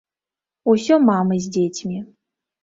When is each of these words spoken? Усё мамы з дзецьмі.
Усё 0.73 0.97
мамы 1.09 1.35
з 1.45 1.53
дзецьмі. 1.59 1.99